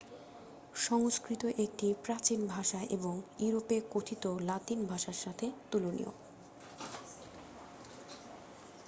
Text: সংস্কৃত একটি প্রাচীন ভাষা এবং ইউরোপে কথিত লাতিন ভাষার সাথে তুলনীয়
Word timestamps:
সংস্কৃত 0.79 1.43
একটি 1.57 1.87
প্রাচীন 2.05 2.39
ভাষা 2.47 2.79
এবং 2.91 3.13
ইউরোপে 3.39 3.77
কথিত 3.91 4.23
লাতিন 4.41 4.79
ভাষার 4.85 5.17
সাথে 5.23 5.45
তুলনীয় 5.71 6.11